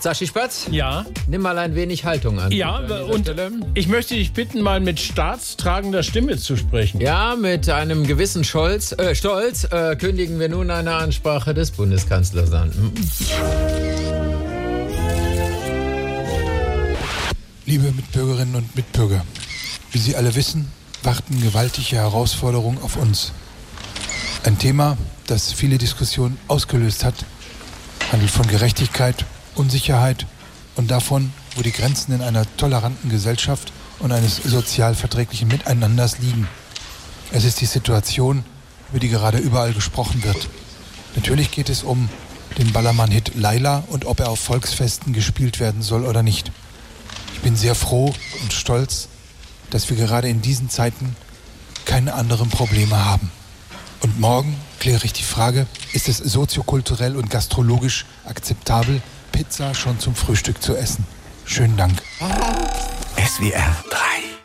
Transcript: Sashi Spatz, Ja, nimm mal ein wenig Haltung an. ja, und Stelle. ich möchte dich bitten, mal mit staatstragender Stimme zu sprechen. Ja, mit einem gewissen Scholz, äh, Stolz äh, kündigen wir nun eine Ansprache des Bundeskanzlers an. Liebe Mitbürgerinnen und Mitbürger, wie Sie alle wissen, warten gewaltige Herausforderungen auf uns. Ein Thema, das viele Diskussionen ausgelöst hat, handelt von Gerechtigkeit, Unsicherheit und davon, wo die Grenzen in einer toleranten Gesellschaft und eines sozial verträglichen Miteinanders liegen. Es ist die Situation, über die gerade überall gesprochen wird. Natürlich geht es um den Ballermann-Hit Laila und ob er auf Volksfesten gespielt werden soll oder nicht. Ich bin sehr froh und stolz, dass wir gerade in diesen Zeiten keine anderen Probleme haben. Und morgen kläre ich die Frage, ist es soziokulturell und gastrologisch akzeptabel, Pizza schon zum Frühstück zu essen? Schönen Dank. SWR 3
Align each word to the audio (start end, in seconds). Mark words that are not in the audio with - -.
Sashi 0.00 0.28
Spatz, 0.28 0.66
Ja, 0.70 1.04
nimm 1.26 1.42
mal 1.42 1.58
ein 1.58 1.74
wenig 1.74 2.04
Haltung 2.04 2.38
an. 2.38 2.52
ja, 2.52 2.76
und 2.78 3.22
Stelle. 3.22 3.50
ich 3.74 3.88
möchte 3.88 4.14
dich 4.14 4.32
bitten, 4.32 4.60
mal 4.62 4.78
mit 4.78 5.00
staatstragender 5.00 6.04
Stimme 6.04 6.36
zu 6.36 6.56
sprechen. 6.56 7.00
Ja, 7.00 7.34
mit 7.34 7.68
einem 7.68 8.06
gewissen 8.06 8.44
Scholz, 8.44 8.92
äh, 8.92 9.16
Stolz 9.16 9.64
äh, 9.64 9.96
kündigen 9.96 10.38
wir 10.38 10.48
nun 10.48 10.70
eine 10.70 10.94
Ansprache 10.94 11.52
des 11.52 11.72
Bundeskanzlers 11.72 12.52
an. 12.52 12.70
Liebe 17.66 17.90
Mitbürgerinnen 17.92 18.54
und 18.54 18.76
Mitbürger, 18.76 19.24
wie 19.92 19.98
Sie 19.98 20.16
alle 20.16 20.34
wissen, 20.34 20.70
warten 21.02 21.40
gewaltige 21.42 21.96
Herausforderungen 21.96 22.78
auf 22.82 22.96
uns. 22.96 23.32
Ein 24.44 24.58
Thema, 24.58 24.96
das 25.26 25.52
viele 25.52 25.76
Diskussionen 25.76 26.38
ausgelöst 26.48 27.04
hat, 27.04 27.14
handelt 28.12 28.30
von 28.30 28.46
Gerechtigkeit, 28.46 29.24
Unsicherheit 29.58 30.26
und 30.76 30.90
davon, 30.90 31.32
wo 31.56 31.62
die 31.62 31.72
Grenzen 31.72 32.12
in 32.12 32.22
einer 32.22 32.44
toleranten 32.56 33.10
Gesellschaft 33.10 33.72
und 33.98 34.12
eines 34.12 34.36
sozial 34.36 34.94
verträglichen 34.94 35.48
Miteinanders 35.48 36.18
liegen. 36.18 36.48
Es 37.32 37.44
ist 37.44 37.60
die 37.60 37.66
Situation, 37.66 38.44
über 38.90 39.00
die 39.00 39.08
gerade 39.08 39.38
überall 39.38 39.72
gesprochen 39.72 40.22
wird. 40.24 40.48
Natürlich 41.16 41.50
geht 41.50 41.68
es 41.68 41.82
um 41.82 42.08
den 42.56 42.72
Ballermann-Hit 42.72 43.34
Laila 43.34 43.84
und 43.88 44.06
ob 44.06 44.20
er 44.20 44.30
auf 44.30 44.40
Volksfesten 44.40 45.12
gespielt 45.12 45.60
werden 45.60 45.82
soll 45.82 46.04
oder 46.04 46.22
nicht. 46.22 46.50
Ich 47.34 47.40
bin 47.40 47.56
sehr 47.56 47.74
froh 47.74 48.14
und 48.42 48.52
stolz, 48.52 49.08
dass 49.70 49.90
wir 49.90 49.96
gerade 49.96 50.28
in 50.28 50.42
diesen 50.42 50.70
Zeiten 50.70 51.16
keine 51.84 52.14
anderen 52.14 52.48
Probleme 52.48 53.04
haben. 53.04 53.30
Und 54.00 54.20
morgen 54.20 54.56
kläre 54.78 55.04
ich 55.04 55.12
die 55.12 55.24
Frage, 55.24 55.66
ist 55.92 56.08
es 56.08 56.18
soziokulturell 56.18 57.16
und 57.16 57.30
gastrologisch 57.30 58.06
akzeptabel, 58.24 59.02
Pizza 59.38 59.72
schon 59.72 60.00
zum 60.00 60.16
Frühstück 60.16 60.60
zu 60.60 60.76
essen? 60.76 61.06
Schönen 61.44 61.76
Dank. 61.76 62.02
SWR 63.24 63.76
3 63.88 64.07